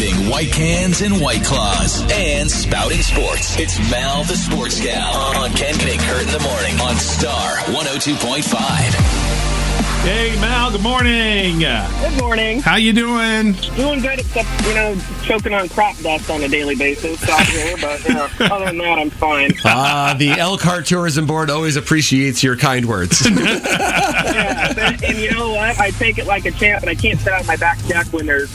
Pounding 0.00 0.30
white 0.30 0.50
cans 0.50 1.02
and 1.02 1.20
white 1.20 1.44
claws. 1.44 2.02
And 2.10 2.50
spouting 2.50 3.02
sports. 3.02 3.58
It's 3.58 3.78
Mal 3.90 4.24
the 4.24 4.34
Sports 4.34 4.80
Gal 4.80 5.14
on 5.36 5.50
Ken 5.50 5.76
Big 5.76 6.00
Kurt 6.00 6.22
in 6.22 6.28
the 6.28 6.40
morning 6.40 6.80
on 6.80 6.96
Star 6.96 7.56
102.5. 7.66 8.46
Hey, 10.02 10.40
Mal. 10.40 10.70
Good 10.70 10.80
morning. 10.80 11.58
Good 11.58 12.18
morning. 12.18 12.62
How 12.62 12.76
you 12.76 12.94
doing? 12.94 13.52
Doing 13.76 14.00
good, 14.00 14.20
except 14.20 14.48
you 14.66 14.72
know, 14.72 14.96
choking 15.22 15.52
on 15.52 15.68
crop 15.68 15.98
dust 15.98 16.30
on 16.30 16.42
a 16.42 16.48
daily 16.48 16.76
basis 16.76 17.22
out 17.28 17.46
here. 17.48 17.76
But 17.78 18.02
you 18.08 18.14
know, 18.14 18.28
other 18.40 18.64
than 18.64 18.78
that, 18.78 18.98
I'm 18.98 19.10
fine. 19.10 19.50
Ah, 19.66 20.14
the 20.18 20.30
Elkhart 20.30 20.86
Tourism 20.86 21.26
Board 21.26 21.50
always 21.50 21.76
appreciates 21.76 22.42
your 22.42 22.56
kind 22.56 22.86
words. 22.86 23.28
yeah, 23.30 24.72
and, 24.78 25.04
and 25.04 25.18
you 25.18 25.30
know 25.32 25.50
what? 25.50 25.78
I 25.78 25.90
take 25.90 26.16
it 26.16 26.26
like 26.26 26.46
a 26.46 26.52
champ, 26.52 26.80
but 26.80 26.88
I 26.88 26.94
can't 26.94 27.20
sit 27.20 27.34
out 27.34 27.46
my 27.46 27.56
back 27.56 27.84
deck 27.86 28.06
when 28.06 28.24
there's 28.24 28.50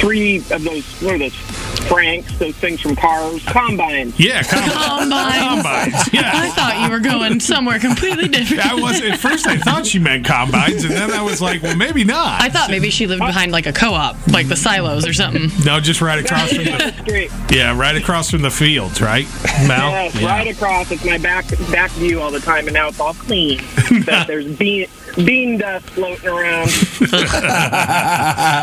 three 0.00 0.38
of 0.50 0.64
those. 0.64 0.84
What 1.02 1.14
are 1.14 1.18
those? 1.18 1.34
Franks, 1.80 2.38
those 2.38 2.54
things 2.56 2.80
from 2.80 2.94
cars, 2.94 3.42
combines. 3.46 4.18
Yeah, 4.20 4.42
combines. 4.48 4.72
Combines. 4.74 5.62
combines. 5.62 6.12
Yeah. 6.12 6.30
I 6.32 6.50
thought 6.50 6.82
you 6.84 6.90
were 6.90 7.00
going 7.00 7.40
somewhere 7.40 7.78
completely 7.80 8.28
different. 8.28 8.64
I 8.64 8.74
was 8.74 9.00
at 9.00 9.18
first. 9.18 9.46
I 9.46 9.56
thought 9.56 9.86
she 9.86 9.98
meant 9.98 10.24
combines, 10.26 10.84
and 10.84 10.92
then 10.92 11.10
I 11.10 11.22
was 11.22 11.40
like, 11.40 11.62
well, 11.62 11.74
maybe 11.76 12.04
not. 12.04 12.40
I 12.42 12.48
thought 12.48 12.70
maybe 12.70 12.90
she 12.90 13.06
lived 13.06 13.20
behind 13.20 13.50
like 13.50 13.66
a 13.66 13.72
co-op, 13.72 14.16
like 14.28 14.46
the 14.48 14.56
silos 14.56 15.06
or 15.08 15.12
something. 15.12 15.48
no, 15.64 15.80
just 15.80 16.00
right 16.00 16.22
across 16.22 16.52
from 16.52 16.64
the 16.64 16.92
Street. 17.02 17.30
yeah, 17.50 17.76
right 17.76 17.96
across 17.96 18.30
from 18.30 18.42
the 18.42 18.50
fields, 18.50 19.00
right, 19.00 19.26
Mal? 19.66 19.90
Yes, 19.90 20.14
Yeah. 20.20 20.28
right 20.28 20.46
across. 20.48 20.90
It's 20.92 21.04
my 21.04 21.18
back 21.18 21.46
back 21.72 21.90
view 21.92 22.20
all 22.20 22.30
the 22.30 22.40
time, 22.40 22.66
and 22.66 22.74
now 22.74 22.88
it's 22.88 23.00
all 23.00 23.14
clean. 23.14 23.60
but 24.06 24.26
there's 24.26 24.46
bean 24.56 24.86
bean 25.16 25.58
dust 25.58 25.88
floating 25.90 26.28
around. 26.28 26.68
All 27.00 27.18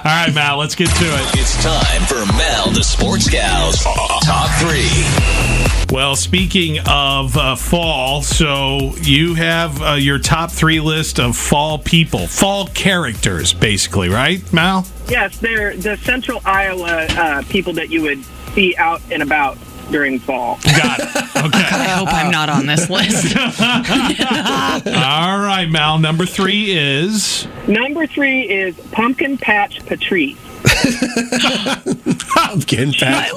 right, 0.04 0.32
Mal. 0.34 0.58
Let's 0.58 0.76
get 0.76 0.90
to 0.90 1.06
it. 1.06 1.40
It's 1.40 1.62
time 1.64 2.02
for 2.04 2.26
Mal 2.34 2.72
the 2.72 2.84
Sports 2.84 3.30
Gal's 3.30 3.82
Top 3.84 4.50
3. 4.60 5.96
Well, 5.96 6.16
speaking 6.18 6.80
of 6.88 7.38
uh, 7.38 7.56
fall, 7.56 8.22
so 8.22 8.94
you 9.02 9.36
have 9.36 9.82
uh, 9.82 9.94
your 9.94 10.20
top 10.20 10.52
three 10.52 10.82
list 10.82 11.20
of 11.20 11.38
fall 11.38 11.80
people, 11.80 12.28
fall 12.28 12.68
characters, 12.68 13.54
basically, 13.54 14.10
right, 14.10 14.42
Mal? 14.52 14.86
Yes, 15.08 15.38
they're 15.38 15.78
the 15.78 15.96
Central 15.98 16.42
Iowa 16.44 17.08
uh, 17.10 17.44
people 17.44 17.72
that 17.74 17.90
you 17.90 18.02
would 18.02 18.24
see 18.54 18.76
out 18.76 19.02
and 19.12 19.24
about 19.24 19.58
during 19.92 20.20
fall. 20.20 20.60
Got 20.64 21.00
it. 21.00 21.08
Okay. 21.38 21.60
I 21.60 21.90
hope 21.90 22.12
I'm 22.12 22.32
not 22.32 22.50
on 22.50 22.66
this 22.66 22.90
list. 22.90 23.38
All 24.88 25.38
right, 25.40 25.68
Mal. 25.70 26.00
Number 26.00 26.26
three 26.26 26.72
is 26.76 27.48
Number 27.68 28.08
three 28.08 28.42
is 28.50 28.76
Pumpkin 28.92 29.38
Patch 29.38 29.86
Patrice. 29.86 30.36
Pumpkin 32.34 32.92
patch. 33.00 33.32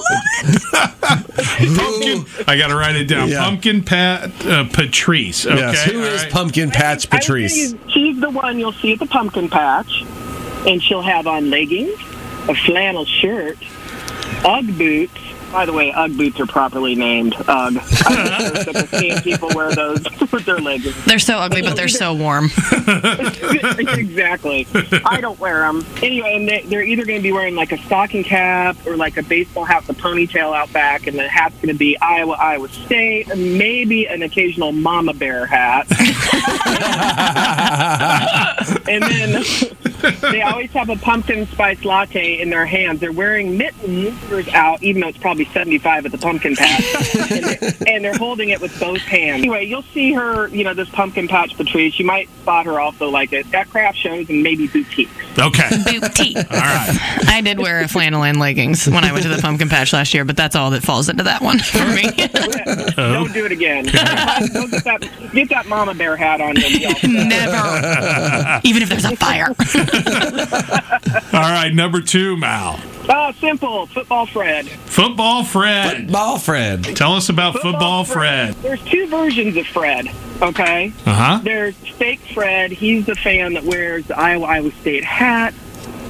Pumpkin. 0.73 2.25
I 2.49 2.57
got 2.57 2.69
to 2.69 2.77
write 2.77 2.97
it 2.97 3.05
down. 3.05 3.29
Yeah. 3.29 3.45
Pumpkin 3.45 3.85
Pat 3.85 4.47
uh, 4.47 4.65
Patrice. 4.73 5.47
Okay. 5.47 5.57
Yes. 5.57 5.83
Who 5.85 5.99
all 5.99 6.05
is 6.05 6.23
right. 6.23 6.33
Pumpkin 6.33 6.71
Patch 6.71 6.83
I 6.83 6.93
would 6.93 7.01
say 7.03 7.09
Patrice? 7.19 7.55
She's, 7.55 7.75
she's 7.89 8.21
the 8.21 8.31
one 8.31 8.59
you'll 8.59 8.73
see 8.73 8.95
at 8.95 8.99
the 8.99 9.07
pumpkin 9.07 9.49
patch, 9.51 10.03
and 10.67 10.83
she'll 10.83 11.03
have 11.03 11.27
on 11.27 11.51
leggings, 11.51 11.99
a 12.49 12.55
flannel 12.55 13.05
shirt, 13.05 13.59
UGG 14.45 14.79
boots. 14.79 15.21
By 15.53 15.67
the 15.67 15.73
way, 15.73 15.93
UGG 15.93 16.17
boots 16.17 16.41
are 16.41 16.47
properly 16.47 16.95
named 16.95 17.35
UGG. 17.35 17.77
I'm 18.07 18.57
sick 18.57 18.77
of 18.77 18.89
seeing 18.91 19.21
people 19.21 19.49
wear 19.55 19.75
those 19.75 20.05
with 20.33 20.45
their 20.45 20.59
leggings. 20.59 21.05
They're 21.05 21.19
so 21.19 21.39
ugly, 21.39 21.63
but 21.63 21.75
they're 21.75 21.89
so 21.89 22.15
warm. 22.15 22.45
exactly. 22.73 24.67
I 25.05 25.21
don't 25.21 25.39
wear 25.41 25.61
them. 25.61 25.85
Anyway, 26.03 26.37
and 26.37 26.49
they, 26.49 26.63
they're 26.63 26.85
either 26.85 27.05
going 27.05 27.19
to 27.19 27.23
be 27.23 27.33
wearing 27.33 27.57
like 27.57 27.73
a 27.73 27.79
stocking 27.79 28.23
cap 28.23 28.77
or 28.87 28.97
like 28.97 29.17
a 29.17 29.23
baseball 29.23 29.65
hat 29.65 29.87
with 29.87 29.99
a 29.99 30.01
ponytail 30.01 30.57
out 30.57 30.73
back, 30.73 31.09
and 31.09 31.19
the 31.19 31.29
hat's 31.29 31.57
going 31.57 31.69
to 31.69 31.75
be 31.75 31.99
Iowa, 32.01 32.35
Iowa 32.35 32.69
State, 32.69 33.29
and 33.29 33.59
maybe 33.59 34.07
an 34.07 34.23
occasional 34.23 34.71
mama 34.73 35.15
bear 35.15 35.47
hat. 35.47 35.87
and 38.89 39.03
then 39.03 39.43
they 40.01 40.43
always 40.51 40.71
have 40.73 40.89
a 40.89 40.97
pumpkin 40.97 41.47
spice 41.47 41.85
latte 41.85 42.41
in 42.41 42.51
their 42.51 42.67
hands. 42.67 43.01
They're 43.01 43.13
wearing 43.13 43.57
mittens 43.57 44.49
out, 44.49 44.83
even 44.83 45.03
though 45.03 45.09
it's 45.09 45.19
probably 45.19 45.45
75 45.47 46.07
at 46.07 46.13
the 46.13 46.19
pumpkin 46.19 46.57
patch. 46.57 47.31
and, 47.31 47.45
they're, 47.45 47.73
and 47.95 48.05
they're 48.05 48.19
holding 48.19 48.51
it 48.51 48.61
with 48.61 48.79
both 48.81 49.01
hands. 49.03 49.39
Anyway, 49.39 49.65
you'll 49.67 49.83
see 49.83 50.13
her, 50.13 50.49
you 50.49 50.65
know, 50.65 50.75
this 50.75 50.89
pumpkin 50.91 51.29
patch 51.29 51.57
Patrice. 51.57 51.99
You 51.99 52.05
might 52.05 52.29
spot 52.41 52.67
her 52.67 52.81
also 52.81 53.09
like 53.11 53.33
at, 53.33 53.53
at 53.55 53.69
craft 53.71 53.99
shows 53.99 54.29
and 54.29 54.43
maybe 54.43 54.67
boutiques. 54.67 55.11
Okay. 55.39 55.69
Booty. 55.85 56.37
All 56.37 56.43
right. 56.43 56.99
I 57.27 57.41
did 57.43 57.59
wear 57.59 57.81
a 57.81 57.89
flannel 57.89 58.25
and 58.25 58.39
leggings 58.39 58.87
when 58.87 59.05
I 59.05 59.13
went 59.13 59.23
to 59.25 59.29
the 59.29 59.41
pumpkin 59.41 59.69
patch 59.69 59.93
last 59.93 60.13
year, 60.13 60.25
but 60.25 60.37
that's 60.37 60.57
all 60.57 60.71
that 60.71 60.83
falls 60.83 61.09
into 61.09 61.23
that 61.25 61.41
one 61.43 61.59
for 61.59 61.85
me. 61.87 62.03
Don't 62.97 63.33
do 63.33 63.47
it 63.47 63.53
again. 63.53 63.87
Oh. 63.89 64.69
Get, 64.71 64.85
that, 64.85 65.31
get 65.33 65.49
that 65.51 65.67
mama 65.67 65.95
bear 65.95 66.17
hat 66.17 66.41
on. 66.41 66.57
You'll 66.57 66.79
be 66.79 66.87
all 66.87 66.95
set. 66.95 67.11
Never. 67.11 68.61
Even 68.65 68.83
if 68.83 68.89
there's 68.89 69.05
a 69.05 69.17
fire. 69.17 69.55
All 71.33 71.41
right. 71.41 71.71
Number 71.75 72.01
two, 72.01 72.37
Mal. 72.37 72.81
Oh, 73.09 73.33
simple. 73.41 73.87
Football 73.87 74.27
Fred. 74.27 74.69
Football 74.69 75.45
Fred. 75.45 76.11
Ball 76.13 76.39
Fred. 76.39 76.85
Tell 76.85 77.15
us 77.15 77.29
about 77.29 77.55
Football 77.59 78.05
Fred. 78.05 78.55
There's 78.57 78.83
two 78.85 79.07
versions 79.09 79.57
of 79.57 79.67
Fred, 79.67 80.07
okay? 80.41 80.93
Uh 81.07 81.15
huh. 81.15 81.41
There's 81.43 81.75
fake 81.77 82.21
Fred. 82.33 82.71
He's 82.71 83.07
the 83.07 83.17
fan 83.17 83.55
that 83.55 83.65
wears 83.65 84.07
the 84.07 84.19
Iowa 84.19 84.47
Iowa 84.47 84.71
State 84.81 85.05
hat 85.05 85.55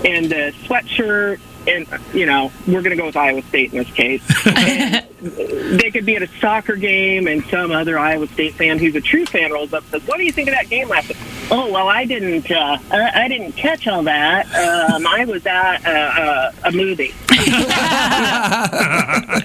and 0.05 0.27
the 0.31 0.53
sweatshirt. 0.65 1.41
And, 1.67 1.87
you 2.13 2.27
know, 2.27 2.53
we're 2.67 2.83
going 2.83 2.91
to 2.91 2.97
go 2.97 3.07
with 3.07 3.17
Iowa 3.17 3.41
State 3.43 3.73
in 3.73 3.79
this 3.79 3.91
case. 3.93 4.23
They 5.21 5.91
could 5.91 6.07
be 6.07 6.17
at 6.17 6.23
a 6.23 6.29
soccer 6.41 6.77
game, 6.77 7.27
and 7.27 7.45
some 7.45 7.73
other 7.73 7.99
Iowa 7.99 8.27
State 8.29 8.55
fan 8.55 8.79
who's 8.79 8.95
a 8.95 9.03
true 9.03 9.27
fan 9.27 9.53
rolls 9.53 9.75
up 9.75 9.83
and 9.83 9.91
says, 9.91 10.09
What 10.09 10.17
do 10.17 10.25
you 10.25 10.33
think 10.33 10.49
of 10.49 10.55
that 10.55 10.71
game 10.71 10.89
last 10.89 11.11
night? 11.11 11.19
Oh, 11.51 11.71
well, 11.71 11.89
I 11.89 12.07
didn't, 12.07 12.51
uh, 12.51 12.79
I, 12.91 13.25
I 13.25 13.29
didn't 13.29 13.53
catch 13.53 13.87
all 13.87 14.03
that. 14.05 14.47
Um, 14.47 15.07
I 15.07 15.27
was 15.27 15.45
at 15.45 15.85
uh, 15.85 15.91
uh, 15.91 16.53
a 16.65 16.73
movie. 16.73 17.13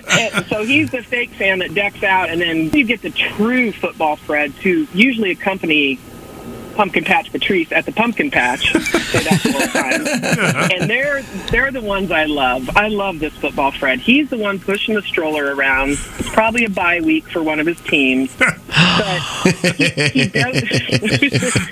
So 0.47 0.63
he's 0.63 0.91
the 0.91 1.01
fake 1.01 1.31
fan 1.31 1.59
that 1.59 1.73
decks 1.73 2.03
out, 2.03 2.29
and 2.29 2.39
then 2.39 2.69
you 2.71 2.85
get 2.85 3.01
the 3.01 3.09
true 3.09 3.71
football 3.71 4.15
Fred 4.15 4.51
who 4.51 4.87
usually 4.93 5.31
accompany 5.31 5.95
Pumpkin 6.75 7.03
Patch 7.03 7.31
Patrice 7.31 7.71
at 7.71 7.85
the 7.85 7.91
Pumpkin 7.91 8.29
Patch. 8.29 8.71
Say 8.73 9.19
that. 9.23 10.71
And 10.73 10.89
they're 10.89 11.21
they're 11.49 11.71
the 11.71 11.81
ones 11.81 12.11
I 12.11 12.25
love. 12.25 12.69
I 12.75 12.89
love 12.89 13.19
this 13.19 13.33
football 13.33 13.71
Fred. 13.71 13.99
He's 13.99 14.29
the 14.29 14.37
one 14.37 14.59
pushing 14.59 14.93
the 14.95 15.01
stroller 15.01 15.55
around. 15.55 15.91
It's 15.91 16.29
probably 16.29 16.65
a 16.65 16.69
bye 16.69 16.99
week 16.99 17.27
for 17.29 17.41
one 17.41 17.59
of 17.59 17.65
his 17.65 17.79
teams. 17.81 18.35
But 18.97 19.21
he, 19.75 19.89
he 20.09 20.27
does, 20.29 20.61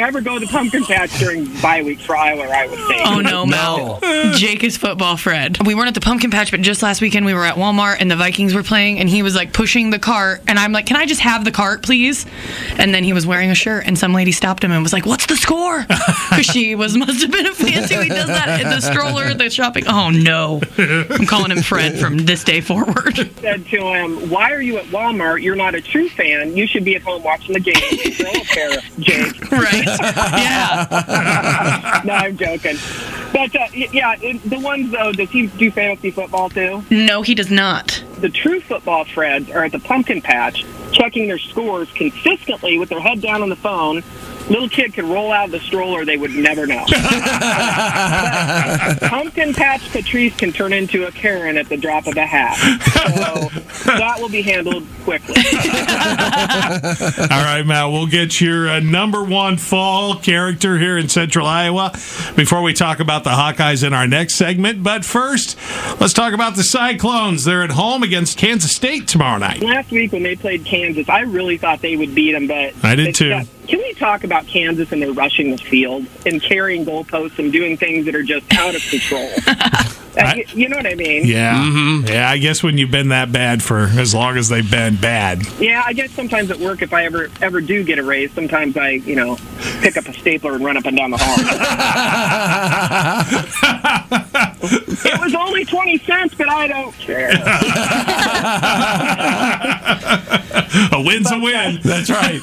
never 0.00 0.20
go 0.20 0.38
to 0.38 0.40
the 0.44 0.50
Pumpkin 0.50 0.84
Patch 0.84 1.18
during 1.18 1.46
bye 1.60 1.82
week 1.82 2.00
for 2.00 2.16
Iowa 2.16 2.46
or 2.46 2.52
Iowa 2.52 2.76
State. 2.86 3.02
Oh 3.04 3.20
no, 3.20 3.46
Mel. 3.46 4.00
Jake 4.34 4.62
is 4.64 4.76
football 4.76 5.16
Fred. 5.16 5.64
We 5.66 5.74
weren't 5.74 5.88
at 5.88 5.94
the 5.94 6.00
pumpkin 6.00 6.30
patch, 6.30 6.50
but 6.50 6.60
just 6.60 6.82
last 6.82 7.00
weekend 7.00 7.26
we 7.26 7.34
were 7.34 7.44
at 7.44 7.56
Walmart 7.56 7.96
and 8.00 8.10
the 8.10 8.16
Vikings 8.16 8.54
were 8.54 8.62
playing 8.62 8.98
and 8.98 9.08
he 9.08 9.22
was 9.22 9.34
like 9.34 9.52
pushing 9.52 9.90
the 9.90 9.98
cart 9.98 10.42
and 10.46 10.58
I'm 10.58 10.72
like, 10.72 10.86
Can 10.86 10.96
I 10.96 11.06
just 11.06 11.20
have 11.20 11.44
the 11.44 11.50
cart, 11.50 11.82
please? 11.82 12.26
And 12.78 12.94
then 12.94 13.04
he 13.04 13.12
was 13.12 13.26
wearing 13.26 13.50
a 13.50 13.54
shirt 13.54 13.84
and 13.86 13.98
some 13.98 14.12
lady 14.12 14.32
stopped 14.32 14.62
him 14.64 14.72
and 14.72 14.82
was 14.82 14.92
like, 14.92 15.06
What's 15.06 15.26
the 15.26 15.36
score? 15.36 15.84
Because 16.26 16.46
she 16.46 16.74
was 16.74 16.96
must 16.96 17.22
have 17.22 17.30
been 17.30 17.46
a 17.46 17.54
fan 17.54 17.84
who 17.88 18.00
he 18.00 18.08
does 18.08 18.26
that 18.26 18.60
in 18.60 18.68
the 18.68 18.80
stroller, 18.80 19.32
the 19.32 19.48
shopping. 19.48 19.84
Oh 19.86 20.10
no. 20.10 20.60
I'm 20.76 21.26
calling 21.26 21.50
him 21.50 21.62
Fred 21.62 21.98
from 21.98 22.18
this 22.18 22.42
day 22.44 22.60
forward. 22.60 23.16
said 23.40 23.64
to 23.66 23.76
him, 23.92 24.28
"Why 24.28 24.52
are 24.52 24.60
you 24.60 24.76
at 24.78 24.86
Walmart? 24.86 25.42
You're 25.42 25.56
not 25.56 25.74
a 25.74 25.80
true 25.80 26.08
fan. 26.08 26.56
You 26.56 26.66
should 26.66 26.84
be 26.84 26.96
at 26.96 27.02
home 27.02 27.22
watching 27.22 27.54
the 27.54 27.60
game. 27.60 27.74
Throw 27.74 29.02
Jake." 29.02 29.52
right. 29.52 29.85
Yeah. 30.36 32.02
no, 32.04 32.12
I'm 32.12 32.36
joking. 32.36 32.76
But 33.32 33.54
uh, 33.54 33.66
yeah, 33.72 34.16
the 34.16 34.58
ones 34.60 34.90
though, 34.92 35.12
does 35.12 35.30
he 35.30 35.46
do 35.46 35.70
fantasy 35.70 36.10
football 36.10 36.48
too? 36.48 36.84
No, 36.90 37.22
he 37.22 37.34
does 37.34 37.50
not. 37.50 38.02
The 38.20 38.28
true 38.30 38.60
football 38.60 39.04
Freds 39.04 39.54
are 39.54 39.64
at 39.64 39.72
the 39.72 39.78
pumpkin 39.78 40.20
patch, 40.22 40.64
checking 40.92 41.26
their 41.28 41.38
scores 41.38 41.90
consistently 41.92 42.78
with 42.78 42.88
their 42.88 43.00
head 43.00 43.20
down 43.20 43.42
on 43.42 43.48
the 43.48 43.56
phone. 43.56 44.02
Little 44.48 44.68
kid 44.68 44.94
could 44.94 45.04
roll 45.04 45.32
out 45.32 45.46
of 45.46 45.50
the 45.50 45.60
stroller, 45.60 46.04
they 46.04 46.16
would 46.16 46.30
never 46.32 46.66
know. 46.66 46.84
pumpkin 49.08 49.52
patch 49.54 49.90
Patrice 49.90 50.36
can 50.36 50.52
turn 50.52 50.72
into 50.72 51.06
a 51.06 51.12
Karen 51.12 51.56
at 51.56 51.68
the 51.68 51.76
drop 51.76 52.06
of 52.06 52.16
a 52.16 52.24
hat. 52.26 52.54
So 52.92 53.48
that 53.98 54.16
will 54.20 54.28
be 54.28 54.42
handled 54.42 54.86
quickly. 55.02 55.34
All 57.30 57.42
right, 57.42 57.62
Matt, 57.66 57.90
we'll 57.90 58.06
get 58.06 58.40
your 58.40 58.68
uh, 58.68 58.80
number 58.80 59.24
one 59.24 59.56
fall 59.56 60.16
character 60.16 60.78
here 60.78 60.96
in 60.96 61.08
Central 61.08 61.46
Iowa 61.46 61.90
before 62.36 62.62
we 62.62 62.72
talk 62.72 63.00
about 63.00 63.24
the 63.24 63.30
Hawkeyes 63.30 63.84
in 63.86 63.92
our 63.92 64.06
next 64.06 64.34
segment. 64.36 64.82
But 64.82 65.04
first, 65.04 65.56
let's 66.00 66.12
talk 66.12 66.32
about 66.34 66.54
the 66.56 66.62
Cyclones. 66.62 67.44
They're 67.44 67.62
at 67.62 67.70
home 67.72 68.02
against 68.02 68.38
Kansas 68.38 68.74
State 68.74 69.08
tomorrow 69.08 69.38
night. 69.38 69.60
Last 69.62 69.90
week 69.90 70.12
when 70.12 70.22
they 70.22 70.36
played 70.36 70.64
Kansas, 70.64 71.08
I 71.08 71.20
really 71.22 71.58
thought 71.58 71.80
they 71.80 71.96
would 71.96 72.14
beat 72.14 72.32
them, 72.32 72.46
but 72.46 72.74
I 72.84 72.94
did 72.94 73.14
too. 73.14 73.30
got- 73.30 73.46
can 73.66 73.80
we 73.80 73.85
talk 73.98 74.24
about 74.24 74.46
Kansas 74.46 74.92
and 74.92 75.02
their 75.02 75.12
rushing 75.12 75.50
the 75.50 75.58
field 75.58 76.06
and 76.24 76.42
carrying 76.42 76.84
goalposts 76.84 77.38
and 77.38 77.52
doing 77.52 77.76
things 77.76 78.06
that 78.06 78.14
are 78.14 78.22
just 78.22 78.46
out 78.54 78.74
of 78.74 78.82
control? 78.88 79.30
That- 80.16 80.36
Y- 80.38 80.44
You 80.54 80.68
know 80.70 80.78
what 80.78 80.86
I 80.86 80.94
mean? 80.94 81.26
Yeah. 81.26 81.62
Mm-hmm. 81.62 82.06
Yeah, 82.06 82.30
I 82.30 82.38
guess 82.38 82.62
when 82.62 82.78
you've 82.78 82.90
been 82.90 83.10
that 83.10 83.32
bad 83.32 83.62
for 83.62 83.80
as 83.80 84.14
long 84.14 84.38
as 84.38 84.48
they've 84.48 84.70
been 84.70 84.96
bad. 84.96 85.42
Yeah, 85.60 85.82
I 85.84 85.92
guess 85.92 86.10
sometimes 86.12 86.50
at 86.50 86.58
work, 86.58 86.80
if 86.80 86.94
I 86.94 87.04
ever 87.04 87.28
ever 87.42 87.60
do 87.60 87.84
get 87.84 87.98
a 87.98 88.02
raise, 88.02 88.32
sometimes 88.32 88.78
I, 88.78 88.92
you 88.92 89.14
know, 89.14 89.36
pick 89.82 89.98
up 89.98 90.06
a 90.06 90.14
stapler 90.14 90.54
and 90.54 90.64
run 90.64 90.78
up 90.78 90.86
and 90.86 90.96
down 90.96 91.10
the 91.10 91.18
hall. 91.20 91.36
it 95.04 95.20
was 95.20 95.34
only 95.34 95.66
twenty 95.66 95.98
cents, 95.98 96.34
but 96.34 96.48
I 96.48 96.66
don't 96.66 96.94
care. 96.94 97.32
A 100.92 101.00
win's 101.02 101.30
a 101.30 101.38
win. 101.38 101.80
That's 101.82 102.10
right. 102.10 102.40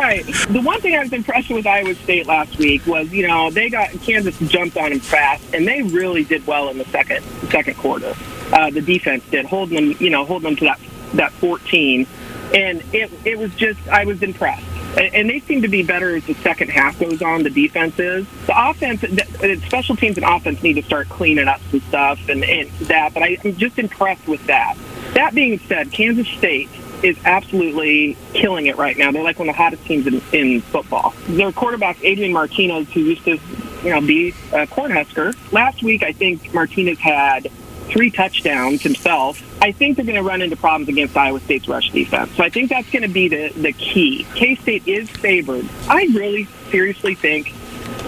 Right. 0.00 0.24
The 0.24 0.62
one 0.62 0.80
thing 0.80 0.96
I 0.96 1.00
was 1.00 1.12
impressed 1.12 1.50
with 1.50 1.66
Iowa 1.66 1.94
State 1.94 2.26
last 2.26 2.56
week 2.56 2.86
was, 2.86 3.12
you 3.12 3.28
know, 3.28 3.50
they 3.50 3.68
got 3.68 3.90
Kansas 4.00 4.38
jumped 4.38 4.78
on 4.78 4.88
them 4.88 4.98
fast, 4.98 5.44
and 5.52 5.68
they 5.68 5.82
really 5.82 6.24
did 6.24 6.46
well 6.46 6.70
in 6.70 6.78
the 6.78 6.86
second 6.86 7.22
second 7.50 7.76
quarter. 7.76 8.14
Uh, 8.50 8.70
the 8.70 8.80
defense 8.80 9.22
did, 9.30 9.44
holding 9.44 9.90
them, 9.90 9.96
you 10.00 10.08
know, 10.08 10.24
holding 10.24 10.48
them 10.48 10.56
to 10.56 10.64
that 10.64 10.80
that 11.16 11.32
14, 11.32 12.06
and 12.54 12.82
it 12.94 13.10
it 13.26 13.38
was 13.38 13.54
just 13.56 13.86
I 13.88 14.06
was 14.06 14.22
impressed. 14.22 14.64
And 14.96 15.28
they 15.28 15.40
seem 15.40 15.60
to 15.62 15.68
be 15.68 15.82
better 15.82 16.16
as 16.16 16.24
the 16.24 16.34
second 16.36 16.70
half 16.70 16.98
goes 16.98 17.20
on. 17.20 17.42
The 17.42 17.50
defenses, 17.50 18.26
the 18.46 18.70
offense, 18.70 19.02
the, 19.02 19.62
special 19.66 19.96
teams 19.96 20.16
and 20.16 20.24
offense 20.24 20.62
need 20.62 20.74
to 20.74 20.82
start 20.82 21.10
cleaning 21.10 21.46
up 21.46 21.60
some 21.70 21.80
stuff 21.82 22.28
and, 22.28 22.42
and 22.42 22.70
that. 22.88 23.12
But 23.12 23.22
I'm 23.22 23.56
just 23.56 23.78
impressed 23.78 24.26
with 24.26 24.44
that. 24.46 24.76
That 25.12 25.34
being 25.34 25.58
said, 25.60 25.92
Kansas 25.92 26.26
State 26.26 26.70
is 27.02 27.16
absolutely 27.24 28.16
killing 28.34 28.66
it 28.66 28.76
right 28.76 28.96
now. 28.96 29.10
They're 29.10 29.22
like 29.22 29.38
one 29.38 29.48
of 29.48 29.54
the 29.54 29.62
hottest 29.62 29.84
teams 29.84 30.06
in, 30.06 30.20
in 30.32 30.60
football. 30.60 31.14
Their 31.28 31.52
quarterback, 31.52 32.02
Adrian 32.04 32.32
Martinez, 32.32 32.90
who 32.92 33.00
used 33.00 33.24
to, 33.24 33.38
you 33.82 33.90
know, 33.90 34.00
be 34.00 34.30
a 34.52 34.66
Cornhusker. 34.66 35.34
Last 35.52 35.82
week, 35.82 36.02
I 36.02 36.12
think 36.12 36.52
Martinez 36.52 36.98
had 36.98 37.50
three 37.90 38.10
touchdowns 38.10 38.82
himself. 38.82 39.42
I 39.62 39.72
think 39.72 39.96
they're 39.96 40.04
going 40.04 40.16
to 40.16 40.22
run 40.22 40.42
into 40.42 40.56
problems 40.56 40.88
against 40.88 41.16
Iowa 41.16 41.40
State's 41.40 41.68
rush 41.68 41.90
defense. 41.90 42.34
So 42.36 42.44
I 42.44 42.50
think 42.50 42.70
that's 42.70 42.90
going 42.90 43.02
to 43.02 43.08
be 43.08 43.28
the, 43.28 43.48
the 43.56 43.72
key. 43.72 44.26
K-State 44.34 44.86
is 44.86 45.10
favored. 45.10 45.68
I 45.88 46.04
really 46.14 46.44
seriously 46.70 47.14
think 47.14 47.52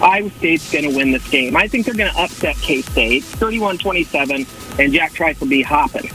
Iowa 0.02 0.30
State's 0.30 0.70
going 0.70 0.88
to 0.88 0.96
win 0.96 1.10
this 1.10 1.28
game. 1.28 1.56
I 1.56 1.68
think 1.68 1.86
they're 1.86 1.94
going 1.94 2.12
to 2.12 2.18
upset 2.18 2.56
K-State 2.56 3.24
31-27, 3.24 4.78
and 4.78 4.92
Jack 4.92 5.12
Trice 5.12 5.40
will 5.40 5.48
be 5.48 5.62
hopping. 5.62 6.10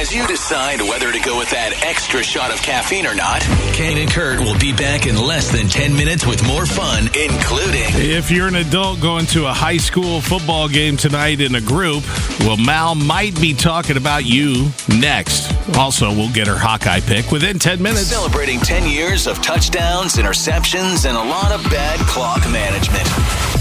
As 0.00 0.14
you 0.14 0.26
decide 0.26 0.80
whether 0.80 1.12
to 1.12 1.20
go 1.20 1.36
with 1.36 1.50
that 1.50 1.84
extra 1.84 2.22
shot 2.22 2.50
of 2.50 2.62
caffeine 2.62 3.04
or 3.04 3.14
not, 3.14 3.42
Ken 3.74 3.98
and 3.98 4.10
Kurt 4.10 4.40
will 4.40 4.58
be 4.58 4.72
back 4.72 5.06
in 5.06 5.14
less 5.14 5.52
than 5.52 5.68
10 5.68 5.94
minutes 5.94 6.26
with 6.26 6.42
more 6.46 6.64
fun, 6.64 7.04
including 7.08 7.84
If 8.00 8.30
you're 8.30 8.48
an 8.48 8.54
adult 8.54 9.02
going 9.02 9.26
to 9.26 9.46
a 9.46 9.52
high 9.52 9.76
school 9.76 10.22
football 10.22 10.70
game 10.70 10.96
tonight 10.96 11.42
in 11.42 11.54
a 11.54 11.60
group, 11.60 12.02
well, 12.40 12.56
Mal 12.56 12.94
might 12.94 13.38
be 13.42 13.52
talking 13.52 13.98
about 13.98 14.24
you 14.24 14.70
next. 14.88 15.52
Also, 15.76 16.08
we'll 16.10 16.32
get 16.32 16.46
her 16.46 16.56
Hawkeye 16.56 17.00
pick 17.00 17.30
within 17.30 17.58
10 17.58 17.82
minutes. 17.82 18.06
celebrating 18.06 18.58
10 18.58 18.88
years 18.88 19.26
of 19.26 19.42
touchdowns, 19.42 20.14
interceptions, 20.14 21.06
and 21.06 21.14
a 21.14 21.22
lot 21.22 21.52
of 21.52 21.62
bad 21.64 22.00
clock 22.08 22.40
management. 22.50 23.06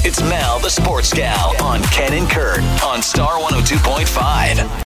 It's 0.06 0.22
Mal, 0.22 0.60
the 0.60 0.70
sports 0.70 1.14
gal, 1.14 1.62
on 1.62 1.84
Ken 1.92 2.14
and 2.14 2.30
Kurt 2.30 2.62
on 2.82 3.02
Star 3.02 3.38
102.5. 3.40 4.70